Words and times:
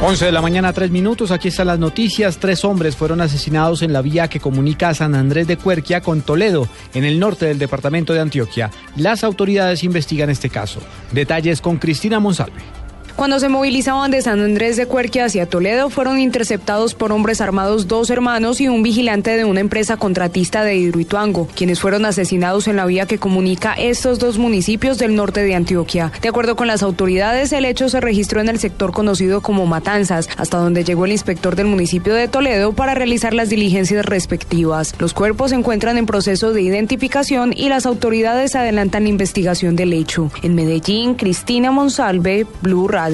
11 0.00 0.26
de 0.26 0.32
la 0.32 0.40
mañana, 0.40 0.72
3 0.72 0.92
minutos. 0.92 1.32
Aquí 1.32 1.48
están 1.48 1.66
las 1.66 1.80
noticias. 1.80 2.38
Tres 2.38 2.64
hombres 2.64 2.94
fueron 2.94 3.20
asesinados 3.20 3.82
en 3.82 3.92
la 3.92 4.00
vía 4.00 4.28
que 4.28 4.38
comunica 4.38 4.94
San 4.94 5.16
Andrés 5.16 5.48
de 5.48 5.56
Cuerca 5.56 6.00
con 6.00 6.22
Toledo, 6.22 6.68
en 6.94 7.04
el 7.04 7.18
norte 7.18 7.46
del 7.46 7.58
departamento 7.58 8.12
de 8.12 8.20
Antioquia. 8.20 8.70
Las 8.94 9.24
autoridades 9.24 9.82
investigan 9.82 10.30
este 10.30 10.50
caso. 10.50 10.80
Detalles 11.10 11.60
con 11.60 11.78
Cristina 11.78 12.20
Monsalve. 12.20 12.77
Cuando 13.18 13.40
se 13.40 13.48
movilizaban 13.48 14.12
de 14.12 14.22
San 14.22 14.38
Andrés 14.38 14.76
de 14.76 14.86
Cuerquia 14.86 15.24
hacia 15.24 15.44
Toledo, 15.44 15.90
fueron 15.90 16.20
interceptados 16.20 16.94
por 16.94 17.10
hombres 17.10 17.40
armados 17.40 17.88
dos 17.88 18.10
hermanos 18.10 18.60
y 18.60 18.68
un 18.68 18.84
vigilante 18.84 19.36
de 19.36 19.44
una 19.44 19.58
empresa 19.58 19.96
contratista 19.96 20.62
de 20.62 20.76
Hidroituango, 20.76 21.48
quienes 21.52 21.80
fueron 21.80 22.04
asesinados 22.04 22.68
en 22.68 22.76
la 22.76 22.86
vía 22.86 23.06
que 23.06 23.18
comunica 23.18 23.74
estos 23.74 24.20
dos 24.20 24.38
municipios 24.38 24.98
del 24.98 25.16
norte 25.16 25.42
de 25.42 25.56
Antioquia. 25.56 26.12
De 26.22 26.28
acuerdo 26.28 26.54
con 26.54 26.68
las 26.68 26.84
autoridades, 26.84 27.52
el 27.52 27.64
hecho 27.64 27.88
se 27.88 28.00
registró 28.00 28.40
en 28.40 28.50
el 28.50 28.60
sector 28.60 28.92
conocido 28.92 29.40
como 29.40 29.66
Matanzas, 29.66 30.28
hasta 30.36 30.58
donde 30.58 30.84
llegó 30.84 31.04
el 31.04 31.10
inspector 31.10 31.56
del 31.56 31.66
municipio 31.66 32.14
de 32.14 32.28
Toledo 32.28 32.72
para 32.72 32.94
realizar 32.94 33.34
las 33.34 33.48
diligencias 33.48 34.06
respectivas. 34.06 34.94
Los 35.00 35.12
cuerpos 35.12 35.50
se 35.50 35.56
encuentran 35.56 35.98
en 35.98 36.06
proceso 36.06 36.52
de 36.52 36.62
identificación 36.62 37.52
y 37.52 37.68
las 37.68 37.84
autoridades 37.84 38.54
adelantan 38.54 39.02
la 39.02 39.08
investigación 39.08 39.74
del 39.74 39.92
hecho. 39.92 40.30
En 40.44 40.54
Medellín, 40.54 41.16
Cristina 41.16 41.72
Monsalve, 41.72 42.46
Blue 42.62 42.86
Radio. 42.86 43.07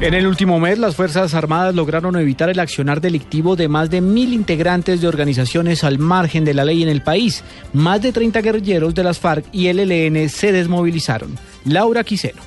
En 0.00 0.12
el 0.12 0.26
último 0.26 0.60
mes, 0.60 0.78
las 0.78 0.94
Fuerzas 0.94 1.32
Armadas 1.32 1.74
lograron 1.74 2.16
evitar 2.16 2.50
el 2.50 2.60
accionar 2.60 3.00
delictivo 3.00 3.56
de 3.56 3.68
más 3.68 3.88
de 3.88 4.02
mil 4.02 4.34
integrantes 4.34 5.00
de 5.00 5.08
organizaciones 5.08 5.84
al 5.84 5.98
margen 5.98 6.44
de 6.44 6.52
la 6.52 6.64
ley 6.64 6.82
en 6.82 6.90
el 6.90 7.02
país. 7.02 7.42
Más 7.72 8.02
de 8.02 8.12
30 8.12 8.42
guerrilleros 8.42 8.94
de 8.94 9.04
las 9.04 9.18
FARC 9.18 9.46
y 9.52 9.68
el 9.68 9.80
ELN 9.80 10.28
se 10.28 10.52
desmovilizaron. 10.52 11.38
Laura 11.64 12.04
Quiseno. 12.04 12.42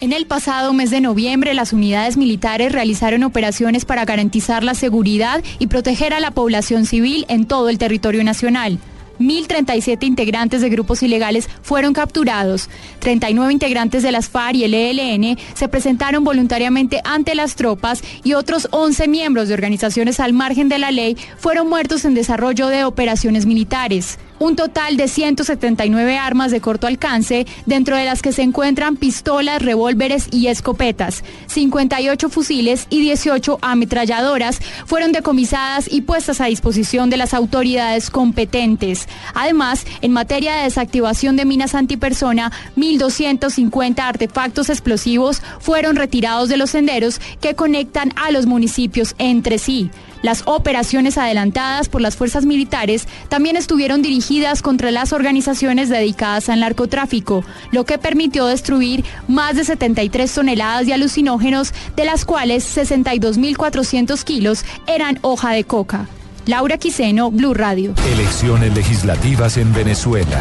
En 0.00 0.12
el 0.12 0.26
pasado 0.26 0.72
mes 0.72 0.90
de 0.90 1.00
noviembre, 1.00 1.54
las 1.54 1.72
unidades 1.72 2.16
militares 2.16 2.72
realizaron 2.72 3.22
operaciones 3.22 3.84
para 3.84 4.04
garantizar 4.04 4.64
la 4.64 4.74
seguridad 4.74 5.42
y 5.58 5.68
proteger 5.68 6.12
a 6.12 6.20
la 6.20 6.32
población 6.32 6.86
civil 6.86 7.24
en 7.28 7.46
todo 7.46 7.68
el 7.68 7.78
territorio 7.78 8.24
nacional. 8.24 8.78
1.037 9.18 10.04
integrantes 10.04 10.60
de 10.60 10.68
grupos 10.68 11.02
ilegales 11.02 11.48
fueron 11.62 11.92
capturados. 11.92 12.68
39 13.00 13.52
integrantes 13.52 14.02
de 14.02 14.12
las 14.12 14.28
FARC 14.28 14.56
y 14.56 14.64
el 14.64 14.74
ELN 14.74 15.38
se 15.54 15.68
presentaron 15.68 16.24
voluntariamente 16.24 17.00
ante 17.04 17.34
las 17.34 17.56
tropas 17.56 18.02
y 18.24 18.34
otros 18.34 18.68
11 18.70 19.08
miembros 19.08 19.48
de 19.48 19.54
organizaciones 19.54 20.20
al 20.20 20.32
margen 20.32 20.68
de 20.68 20.78
la 20.78 20.90
ley 20.90 21.16
fueron 21.38 21.68
muertos 21.68 22.04
en 22.04 22.14
desarrollo 22.14 22.68
de 22.68 22.84
operaciones 22.84 23.46
militares 23.46 24.18
un 24.38 24.56
total 24.56 24.96
de 24.96 25.08
179 25.08 26.18
armas 26.18 26.50
de 26.50 26.60
corto 26.60 26.86
alcance, 26.86 27.46
dentro 27.64 27.96
de 27.96 28.04
las 28.04 28.22
que 28.22 28.32
se 28.32 28.42
encuentran 28.42 28.96
pistolas, 28.96 29.62
revólveres 29.62 30.28
y 30.30 30.48
escopetas. 30.48 31.24
58 31.46 32.28
fusiles 32.28 32.86
y 32.90 33.00
18 33.00 33.58
ametralladoras 33.62 34.60
fueron 34.84 35.12
decomisadas 35.12 35.90
y 35.90 36.02
puestas 36.02 36.40
a 36.40 36.46
disposición 36.46 37.10
de 37.10 37.16
las 37.16 37.34
autoridades 37.34 38.10
competentes. 38.10 39.05
Además, 39.34 39.86
en 40.02 40.12
materia 40.12 40.56
de 40.56 40.64
desactivación 40.64 41.36
de 41.36 41.44
minas 41.44 41.74
antipersona, 41.74 42.52
1.250 42.76 44.00
artefactos 44.00 44.70
explosivos 44.70 45.42
fueron 45.60 45.96
retirados 45.96 46.48
de 46.48 46.56
los 46.56 46.70
senderos 46.70 47.20
que 47.40 47.54
conectan 47.54 48.12
a 48.16 48.30
los 48.30 48.46
municipios 48.46 49.14
entre 49.18 49.58
sí. 49.58 49.90
Las 50.22 50.42
operaciones 50.46 51.18
adelantadas 51.18 51.88
por 51.88 52.00
las 52.00 52.16
fuerzas 52.16 52.46
militares 52.46 53.06
también 53.28 53.56
estuvieron 53.56 54.02
dirigidas 54.02 54.62
contra 54.62 54.90
las 54.90 55.12
organizaciones 55.12 55.88
dedicadas 55.88 56.48
al 56.48 56.60
narcotráfico, 56.60 57.44
lo 57.70 57.84
que 57.84 57.98
permitió 57.98 58.46
destruir 58.46 59.04
más 59.28 59.56
de 59.56 59.64
73 59.64 60.32
toneladas 60.32 60.86
de 60.86 60.94
alucinógenos, 60.94 61.72
de 61.94 62.04
las 62.04 62.24
cuales 62.24 62.76
62.400 62.76 64.24
kilos 64.24 64.64
eran 64.86 65.18
hoja 65.22 65.50
de 65.52 65.64
coca. 65.64 66.08
Laura 66.46 66.78
Quiseno, 66.78 67.32
Blue 67.32 67.54
Radio. 67.54 67.92
Elecciones 68.12 68.72
legislativas 68.72 69.56
en 69.56 69.74
Venezuela. 69.74 70.40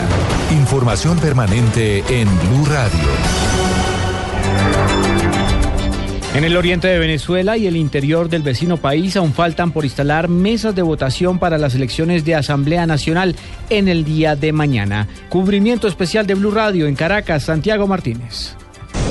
Información 0.52 1.18
permanente 1.18 2.04
en 2.08 2.28
Blue 2.48 2.66
Radio. 2.66 3.10
En 6.36 6.44
el 6.44 6.56
oriente 6.58 6.88
de 6.88 7.00
Venezuela 7.00 7.58
y 7.58 7.66
el 7.66 7.76
interior 7.76 8.30
del 8.30 8.44
vecino 8.44 8.78
país 8.78 9.18
aún 9.18 9.34
faltan 9.34 9.72
por 9.72 9.84
instalar 9.84 10.28
mesas 10.28 10.76
de 10.76 10.84
votación 10.84 11.40
para 11.40 11.58
las 11.58 11.74
elecciones 11.74 12.24
de 12.24 12.36
Asamblea 12.36 12.86
Nacional 12.86 13.36
en 13.72 13.88
el 13.88 14.06
día 14.06 14.36
de 14.36 14.54
mañana. 14.54 15.08
Cubrimiento 15.30 15.88
especial 15.88 16.28
de 16.28 16.36
Blue 16.36 16.52
Radio 16.52 16.86
en 16.86 16.96
Caracas, 16.96 17.46
Santiago 17.46 17.88
Martínez. 17.88 18.56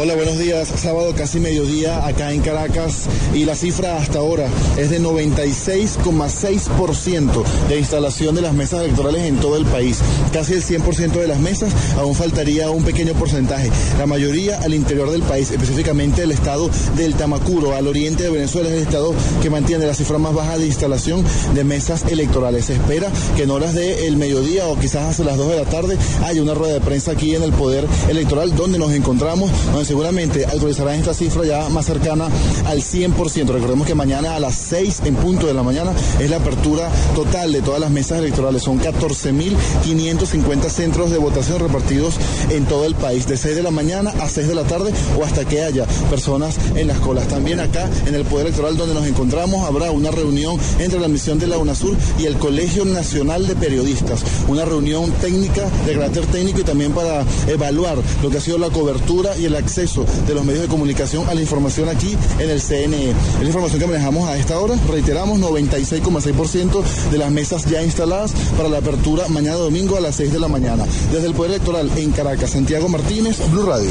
Hola, 0.00 0.16
buenos 0.16 0.38
días. 0.38 0.72
Sábado 0.74 1.14
casi 1.16 1.38
mediodía 1.38 2.04
acá 2.04 2.32
en 2.32 2.40
Caracas 2.40 3.04
y 3.32 3.44
la 3.44 3.54
cifra 3.54 3.96
hasta 3.96 4.18
ahora 4.18 4.48
es 4.76 4.90
de 4.90 5.00
96,6% 5.00 7.44
de 7.68 7.78
instalación 7.78 8.34
de 8.34 8.42
las 8.42 8.54
mesas 8.54 8.80
electorales 8.80 9.22
en 9.22 9.36
todo 9.36 9.56
el 9.56 9.64
país. 9.66 10.00
Casi 10.32 10.54
el 10.54 10.64
100% 10.64 11.12
de 11.12 11.28
las 11.28 11.38
mesas, 11.38 11.72
aún 11.96 12.16
faltaría 12.16 12.70
un 12.70 12.82
pequeño 12.82 13.12
porcentaje. 13.12 13.70
La 13.96 14.06
mayoría 14.06 14.58
al 14.58 14.74
interior 14.74 15.12
del 15.12 15.22
país, 15.22 15.52
específicamente 15.52 16.24
el 16.24 16.32
estado 16.32 16.68
del 16.96 17.14
Tamacuro, 17.14 17.76
al 17.76 17.86
oriente 17.86 18.24
de 18.24 18.30
Venezuela, 18.30 18.70
es 18.70 18.74
el 18.74 18.82
estado 18.82 19.14
que 19.42 19.50
mantiene 19.50 19.86
la 19.86 19.94
cifra 19.94 20.18
más 20.18 20.34
baja 20.34 20.58
de 20.58 20.66
instalación 20.66 21.24
de 21.54 21.62
mesas 21.62 22.02
electorales. 22.08 22.64
Se 22.64 22.72
espera 22.72 23.12
que 23.36 23.44
en 23.44 23.52
horas 23.52 23.74
del 23.74 24.16
mediodía 24.16 24.66
o 24.66 24.76
quizás 24.76 25.10
hasta 25.10 25.22
las 25.22 25.36
2 25.36 25.50
de 25.50 25.56
la 25.56 25.66
tarde 25.66 25.96
haya 26.24 26.42
una 26.42 26.54
rueda 26.54 26.74
de 26.74 26.80
prensa 26.80 27.12
aquí 27.12 27.36
en 27.36 27.44
el 27.44 27.52
Poder 27.52 27.86
Electoral 28.08 28.56
donde 28.56 28.80
nos 28.80 28.92
encontramos 28.92 29.52
seguramente 29.84 30.44
actualizarán 30.46 30.98
esta 30.98 31.14
cifra 31.14 31.44
ya 31.44 31.68
más 31.68 31.86
cercana 31.86 32.28
al 32.66 32.80
100%. 32.80 33.46
Recordemos 33.46 33.86
que 33.86 33.94
mañana 33.94 34.34
a 34.36 34.40
las 34.40 34.54
6 34.54 35.02
en 35.04 35.14
punto 35.16 35.46
de 35.46 35.54
la 35.54 35.62
mañana 35.62 35.92
es 36.18 36.30
la 36.30 36.36
apertura 36.36 36.90
total 37.14 37.52
de 37.52 37.62
todas 37.62 37.80
las 37.80 37.90
mesas 37.90 38.18
electorales. 38.18 38.62
Son 38.62 38.80
14.550 38.80 40.68
centros 40.68 41.10
de 41.10 41.18
votación 41.18 41.60
repartidos 41.60 42.14
en 42.50 42.64
todo 42.64 42.86
el 42.86 42.94
país, 42.94 43.26
de 43.26 43.36
6 43.36 43.56
de 43.56 43.62
la 43.62 43.70
mañana 43.70 44.12
a 44.20 44.28
6 44.28 44.48
de 44.48 44.54
la 44.54 44.64
tarde 44.64 44.92
o 45.18 45.24
hasta 45.24 45.44
que 45.44 45.62
haya 45.62 45.86
personas 46.10 46.56
en 46.74 46.86
las 46.86 46.98
colas. 47.00 47.28
También 47.28 47.60
acá 47.60 47.88
en 48.06 48.14
el 48.14 48.24
Poder 48.24 48.46
Electoral 48.46 48.76
donde 48.76 48.94
nos 48.94 49.06
encontramos 49.06 49.66
habrá 49.66 49.90
una 49.90 50.10
reunión 50.10 50.58
entre 50.78 50.98
la 50.98 51.08
misión 51.08 51.38
de 51.38 51.46
la 51.46 51.58
UNASUR 51.58 51.96
y 52.18 52.26
el 52.26 52.36
Colegio 52.38 52.84
Nacional 52.84 53.46
de 53.46 53.54
Periodistas. 53.54 54.22
Una 54.48 54.64
reunión 54.64 55.10
técnica, 55.20 55.68
de 55.86 55.94
carácter 55.94 56.26
técnico 56.26 56.60
y 56.60 56.64
también 56.64 56.92
para 56.92 57.24
evaluar 57.48 57.98
lo 58.22 58.30
que 58.30 58.38
ha 58.38 58.40
sido 58.40 58.58
la 58.58 58.70
cobertura 58.70 59.36
y 59.36 59.44
el 59.44 59.56
acceso 59.56 59.73
acceso 59.74 60.06
de 60.28 60.34
los 60.34 60.44
medios 60.44 60.62
de 60.62 60.68
comunicación 60.68 61.28
a 61.28 61.34
la 61.34 61.40
información 61.40 61.88
aquí 61.88 62.16
en 62.38 62.48
el 62.48 62.60
CNE. 62.60 63.10
Es 63.10 63.40
la 63.40 63.46
información 63.46 63.80
que 63.80 63.86
manejamos 63.86 64.28
a 64.28 64.36
esta 64.36 64.58
hora. 64.60 64.76
Reiteramos, 64.88 65.40
96,6% 65.40 67.10
de 67.10 67.18
las 67.18 67.32
mesas 67.32 67.64
ya 67.64 67.82
instaladas 67.82 68.32
para 68.56 68.68
la 68.68 68.78
apertura 68.78 69.26
mañana 69.28 69.56
domingo 69.56 69.96
a 69.96 70.00
las 70.00 70.14
6 70.14 70.32
de 70.32 70.38
la 70.38 70.46
mañana. 70.46 70.84
Desde 71.10 71.26
el 71.26 71.34
Poder 71.34 71.52
Electoral 71.52 71.90
en 71.96 72.12
Caracas, 72.12 72.50
Santiago 72.50 72.88
Martínez, 72.88 73.38
Blue 73.50 73.66
Radio. 73.66 73.90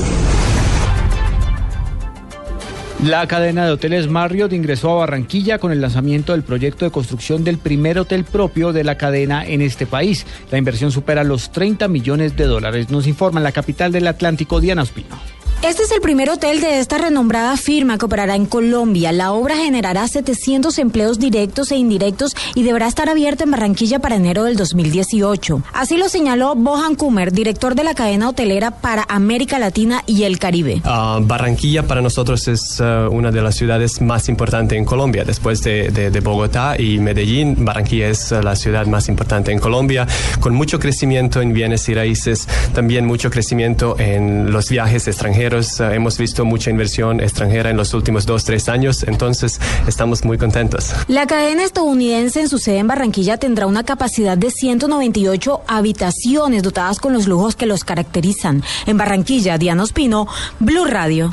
La 3.03 3.27
cadena 3.27 3.65
de 3.65 3.73
hoteles 3.73 4.07
Marriott 4.07 4.53
ingresó 4.53 4.91
a 4.91 4.99
Barranquilla 4.99 5.59
con 5.59 5.73
el 5.73 5.81
lanzamiento 5.81 6.31
del 6.31 6.43
proyecto 6.43 6.85
de 6.85 6.91
construcción 6.91 7.43
del 7.43 7.57
primer 7.57 7.99
hotel 7.99 8.23
propio 8.23 8.71
de 8.71 8.85
la 8.85 8.97
cadena 8.97 9.45
en 9.45 9.61
este 9.61 9.85
país. 9.85 10.25
La 10.49 10.57
inversión 10.57 10.91
supera 10.91 11.25
los 11.25 11.51
30 11.51 11.89
millones 11.89 12.37
de 12.37 12.45
dólares. 12.45 12.89
Nos 12.89 13.05
informa 13.05 13.41
en 13.41 13.43
la 13.43 13.51
capital 13.51 13.91
del 13.91 14.07
Atlántico, 14.07 14.61
Diana 14.61 14.83
Ospino. 14.83 15.32
Este 15.63 15.83
es 15.83 15.91
el 15.93 16.01
primer 16.01 16.29
hotel 16.29 16.59
de 16.59 16.79
esta 16.79 16.97
renombrada 16.97 17.55
firma 17.55 17.97
que 17.97 18.03
operará 18.03 18.35
en 18.35 18.45
Colombia. 18.47 19.13
La 19.13 19.31
obra 19.31 19.55
generará 19.55 20.05
700 20.09 20.77
empleos 20.77 21.19
directos 21.19 21.71
e 21.71 21.77
indirectos 21.77 22.35
y 22.53 22.63
deberá 22.63 22.85
estar 22.85 23.07
abierta 23.07 23.45
en 23.45 23.51
Barranquilla 23.51 23.99
para 23.99 24.17
enero 24.17 24.43
del 24.43 24.57
2018. 24.57 25.63
Así 25.71 25.95
lo 25.95 26.09
señaló 26.09 26.55
Bohan 26.55 26.95
Kumer, 26.95 27.31
director 27.31 27.75
de 27.75 27.85
la 27.85 27.93
cadena 27.93 28.27
hotelera 28.27 28.71
para 28.71 29.05
América 29.07 29.57
Latina 29.57 30.03
y 30.05 30.23
el 30.23 30.37
Caribe. 30.37 30.81
Ah, 30.83 31.19
Barranquilla 31.21 31.87
para 31.87 32.01
nosotros 32.01 32.45
es 32.49 32.81
ah, 32.81 33.07
una 33.09 33.31
de 33.31 33.41
las 33.41 33.55
ciudades 33.55 34.01
más 34.01 34.27
importantes 34.27 34.77
en 34.77 34.83
Colombia. 34.83 35.23
Después 35.23 35.61
de, 35.61 36.19
Bogotá 36.21 36.75
y 36.77 36.99
Medellín, 36.99 37.63
Barranquilla 37.63 38.09
es 38.09 38.33
ah, 38.33 38.41
la 38.41 38.57
ciudad 38.57 38.85
más 38.85 39.07
importante 39.07 39.53
en 39.53 39.59
Colombia, 39.59 40.07
con 40.41 40.55
mucho 40.55 40.77
crecimiento 40.77 41.41
en 41.41 41.53
bienes 41.53 41.87
y 41.87 41.93
raíces, 41.93 42.49
también 42.73 43.05
mucho 43.05 43.29
crecimiento 43.29 43.97
en 43.97 44.51
los 44.51 44.67
viajes 44.67 45.07
extranjeros 45.07 45.52
extranjeros. 45.53 45.79
Eh, 45.79 45.95
hemos 45.95 46.17
visto 46.17 46.45
mucha 46.45 46.69
inversión 46.69 47.19
extranjera 47.19 47.69
en 47.69 47.77
los 47.77 47.93
últimos 47.93 48.25
dos, 48.25 48.43
tres 48.43 48.69
años, 48.69 49.03
entonces 49.03 49.59
estamos 49.87 50.23
muy 50.23 50.37
contentos. 50.37 50.93
La 51.07 51.27
cadena 51.27 51.63
estadounidense 51.63 52.41
en 52.41 52.49
su 52.49 52.57
sede 52.57 52.79
en 52.79 52.87
Barranquilla 52.87 53.37
tendrá 53.37 53.67
una 53.67 53.83
capacidad 53.83 54.37
de 54.37 54.51
198 54.51 55.61
habitaciones 55.67 56.63
dotadas 56.63 56.99
con 56.99 57.13
los 57.13 57.27
lujos 57.27 57.55
que 57.55 57.65
los 57.65 57.83
caracterizan. 57.83 58.63
En 58.85 58.97
Barranquilla, 58.97 59.57
Diana 59.57 59.83
Ospino, 59.83 60.27
Blue 60.59 60.85
Radio. 60.85 61.31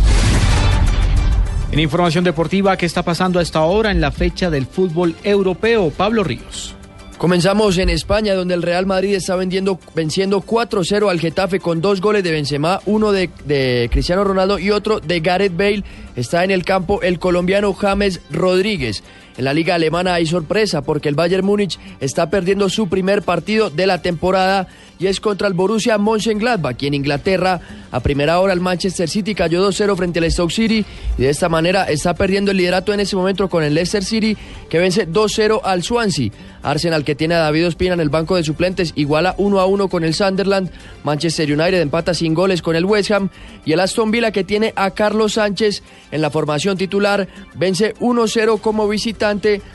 En 1.73 1.79
información 1.79 2.25
deportiva, 2.25 2.77
¿qué 2.77 2.87
está 2.87 3.05
pasando 3.05 3.39
a 3.39 3.43
esta 3.43 3.63
hora 3.63 3.93
en 3.93 4.01
la 4.01 4.11
fecha 4.11 4.51
del 4.51 4.67
fútbol 4.67 5.15
europeo? 5.23 5.91
Pablo 5.91 6.25
Ríos. 6.25 6.75
Comenzamos 7.21 7.77
en 7.77 7.91
España, 7.91 8.35
donde 8.35 8.55
el 8.55 8.63
Real 8.63 8.87
Madrid 8.87 9.15
está 9.15 9.37
vendiendo, 9.37 9.79
venciendo 9.95 10.41
4-0 10.41 11.11
al 11.11 11.21
Getafe 11.21 11.61
con 11.61 11.83
dos 11.83 12.01
goles 12.01 12.25
de 12.25 12.31
Benzema, 12.33 12.81
uno 12.87 13.13
de, 13.13 13.29
de, 13.45 13.91
Cristiano 13.93 14.25
Ronaldo 14.25 14.59
y 14.59 14.71
otro 14.71 15.01
de 15.01 15.21
Gareth 15.21 15.55
Bale. 15.55 15.85
Está 16.17 16.45
en 16.45 16.51
el 16.51 16.65
campo 16.65 17.03
el 17.03 17.19
colombiano 17.19 17.75
James 17.75 18.23
Rodríguez. 18.31 19.05
En 19.37 19.45
la 19.45 19.55
liga 19.55 19.75
alemana 19.75 20.15
hay 20.15 20.27
sorpresa 20.27 20.83
porque 20.83 21.09
el 21.09 21.15
Bayern 21.15 21.47
Múnich 21.47 21.79
está 22.01 22.29
perdiendo 22.31 22.69
su 22.69 22.89
primer 22.89 23.23
partido 23.23 23.71
de 23.71 23.87
la 23.87 24.03
temporada 24.03 24.69
y 24.99 25.07
es 25.07 25.19
contra 25.19 25.49
el 25.49 25.55
Borussia 25.55 25.97
Mönchengladbach, 25.97 26.83
y 26.83 26.87
en 26.87 26.95
Inglaterra 26.95 27.61
a 27.91 28.01
primera 28.01 28.39
hora 28.39 28.53
el 28.53 28.61
Manchester 28.61 29.09
City 29.09 29.35
cayó 29.35 29.67
2-0 29.67 29.97
frente 29.97 30.19
al 30.19 30.31
Stoke 30.31 30.53
City 30.53 30.85
y 31.17 31.23
de 31.23 31.31
esta 31.31 31.49
manera 31.49 31.85
está 31.85 32.15
perdiendo 32.15 32.51
el 32.51 32.59
liderato 32.59 32.93
en 32.93 33.01
ese 33.01 33.17
momento 33.17 33.49
con 33.49 33.65
el 33.65 33.73
Leicester 33.73 34.05
City 34.05 34.37
que 34.69 34.79
vence 34.79 35.09
2-0 35.09 35.61
al 35.65 35.83
Swansea. 35.83 36.31
Arsenal 36.63 37.05
que 37.05 37.15
tiene 37.15 37.35
a 37.37 37.39
David 37.39 37.69
Ospina 37.69 37.95
en 37.95 38.01
el 38.01 38.11
banco 38.11 38.37
de 38.37 38.45
suplentes 38.45 38.93
iguala 38.95 39.35
1-1 39.39 39.89
con 39.89 40.05
el 40.05 40.13
Sunderland. 40.13 40.71
Manchester 41.03 41.51
United 41.51 41.81
empata 41.81 42.13
sin 42.13 42.35
goles 42.35 42.61
con 42.61 42.77
el 42.77 42.85
West 42.85 43.11
Ham 43.11 43.31
y 43.65 43.73
el 43.73 43.81
Aston 43.81 44.11
Villa 44.11 44.31
que 44.31 44.45
tiene 44.45 44.75
a 44.77 44.91
Carlos 44.91 45.33
Sánchez 45.33 45.83
en 46.11 46.21
la 46.21 46.31
formación 46.31 46.77
titular 46.77 47.27
vence 47.55 47.95
1-0 47.95 48.61
como 48.61 48.87
visitante 48.87 49.30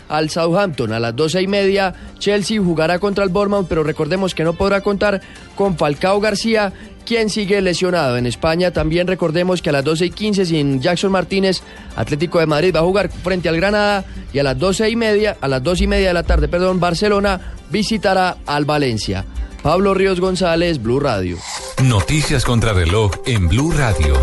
al 0.09 0.29
Southampton. 0.29 0.93
A 0.93 0.99
las 0.99 1.15
12 1.15 1.41
y 1.41 1.47
media 1.47 1.93
Chelsea 2.19 2.61
jugará 2.61 2.99
contra 2.99 3.23
el 3.23 3.29
Bournemouth 3.29 3.67
pero 3.67 3.83
recordemos 3.83 4.35
que 4.35 4.43
no 4.43 4.53
podrá 4.53 4.81
contar 4.81 5.21
con 5.55 5.77
Falcao 5.77 6.19
García 6.19 6.73
quien 7.05 7.29
sigue 7.29 7.61
lesionado. 7.61 8.17
En 8.17 8.25
España 8.25 8.71
también 8.71 9.07
recordemos 9.07 9.61
que 9.61 9.69
a 9.69 9.73
las 9.73 9.83
12 9.83 10.07
y 10.07 10.09
15 10.09 10.45
sin 10.45 10.81
Jackson 10.81 11.11
Martínez, 11.11 11.61
Atlético 11.95 12.39
de 12.39 12.47
Madrid 12.47 12.73
va 12.75 12.79
a 12.79 12.83
jugar 12.83 13.09
frente 13.09 13.47
al 13.47 13.55
Granada 13.55 14.03
y 14.33 14.39
a 14.39 14.43
las 14.43 14.57
12 14.57 14.89
y 14.89 14.95
media, 14.95 15.37
a 15.39 15.47
las 15.47 15.63
2 15.63 15.81
y 15.81 15.87
media 15.87 16.07
de 16.09 16.13
la 16.13 16.23
tarde, 16.23 16.47
perdón, 16.47 16.79
Barcelona 16.79 17.39
visitará 17.69 18.37
al 18.45 18.65
Valencia. 18.65 19.23
Pablo 19.61 19.93
Ríos 19.93 20.19
González, 20.19 20.81
Blue 20.81 20.99
Radio. 20.99 21.37
Noticias 21.83 22.45
contra 22.45 22.73
reloj 22.73 23.11
en 23.25 23.47
Blue 23.47 23.71
Radio. 23.71 24.15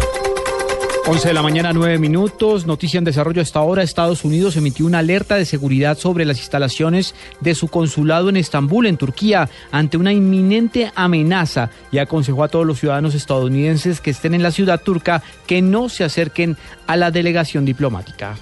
11 1.04 1.28
de 1.28 1.34
la 1.34 1.42
mañana, 1.42 1.72
9 1.72 1.98
minutos. 1.98 2.64
Noticia 2.64 2.98
en 2.98 3.04
desarrollo 3.04 3.42
hasta 3.42 3.58
ahora. 3.58 3.82
Estados 3.82 4.24
Unidos 4.24 4.56
emitió 4.56 4.86
una 4.86 5.00
alerta 5.00 5.34
de 5.34 5.44
seguridad 5.44 5.98
sobre 5.98 6.24
las 6.24 6.38
instalaciones 6.38 7.14
de 7.40 7.56
su 7.56 7.66
consulado 7.66 8.28
en 8.28 8.36
Estambul, 8.36 8.86
en 8.86 8.96
Turquía, 8.96 9.50
ante 9.72 9.96
una 9.96 10.12
inminente 10.12 10.92
amenaza 10.94 11.70
y 11.90 11.98
aconsejó 11.98 12.44
a 12.44 12.48
todos 12.48 12.64
los 12.64 12.78
ciudadanos 12.78 13.16
estadounidenses 13.16 14.00
que 14.00 14.10
estén 14.10 14.34
en 14.34 14.44
la 14.44 14.52
ciudad 14.52 14.80
turca 14.80 15.24
que 15.46 15.60
no 15.60 15.88
se 15.88 16.04
acerquen 16.04 16.56
a 16.86 16.96
la 16.96 17.10
delegación 17.10 17.64
diplomática. 17.64 18.36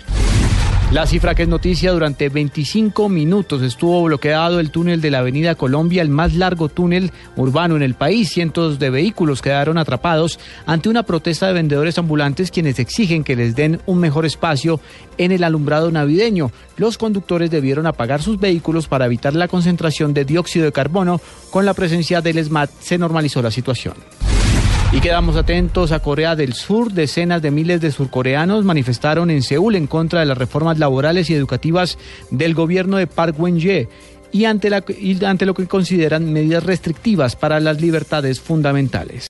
La 0.92 1.06
cifra 1.06 1.36
que 1.36 1.44
es 1.44 1.48
noticia, 1.48 1.92
durante 1.92 2.28
25 2.28 3.08
minutos 3.08 3.62
estuvo 3.62 4.02
bloqueado 4.02 4.58
el 4.58 4.72
túnel 4.72 5.00
de 5.00 5.12
la 5.12 5.20
Avenida 5.20 5.54
Colombia, 5.54 6.02
el 6.02 6.08
más 6.08 6.34
largo 6.34 6.68
túnel 6.68 7.12
urbano 7.36 7.76
en 7.76 7.82
el 7.82 7.94
país. 7.94 8.30
Cientos 8.30 8.80
de 8.80 8.90
vehículos 8.90 9.40
quedaron 9.40 9.78
atrapados 9.78 10.40
ante 10.66 10.88
una 10.88 11.04
protesta 11.04 11.46
de 11.46 11.52
vendedores 11.52 11.96
ambulantes 11.96 12.50
quienes 12.50 12.80
exigen 12.80 13.22
que 13.22 13.36
les 13.36 13.54
den 13.54 13.80
un 13.86 14.00
mejor 14.00 14.26
espacio 14.26 14.80
en 15.16 15.30
el 15.30 15.44
alumbrado 15.44 15.92
navideño. 15.92 16.50
Los 16.76 16.98
conductores 16.98 17.52
debieron 17.52 17.86
apagar 17.86 18.20
sus 18.20 18.40
vehículos 18.40 18.88
para 18.88 19.06
evitar 19.06 19.36
la 19.36 19.46
concentración 19.46 20.12
de 20.12 20.24
dióxido 20.24 20.64
de 20.64 20.72
carbono. 20.72 21.20
Con 21.52 21.66
la 21.66 21.74
presencia 21.74 22.20
del 22.20 22.44
SMAT 22.44 22.68
se 22.80 22.98
normalizó 22.98 23.40
la 23.42 23.52
situación. 23.52 23.94
Y 24.92 25.00
quedamos 25.00 25.36
atentos 25.36 25.92
a 25.92 26.00
Corea 26.00 26.34
del 26.34 26.52
Sur. 26.52 26.92
Decenas 26.92 27.40
de 27.40 27.52
miles 27.52 27.80
de 27.80 27.92
surcoreanos 27.92 28.64
manifestaron 28.64 29.30
en 29.30 29.42
Seúl 29.42 29.76
en 29.76 29.86
contra 29.86 30.18
de 30.18 30.26
las 30.26 30.36
reformas 30.36 30.80
laborales 30.80 31.30
y 31.30 31.34
educativas 31.34 31.96
del 32.32 32.54
gobierno 32.54 32.96
de 32.96 33.06
Park 33.06 33.36
Geun-hye 33.36 33.88
y 34.32 34.40
y 34.40 35.24
ante 35.24 35.46
lo 35.46 35.54
que 35.54 35.66
consideran 35.66 36.32
medidas 36.32 36.64
restrictivas 36.64 37.36
para 37.36 37.60
las 37.60 37.80
libertades 37.80 38.40
fundamentales. 38.40 39.28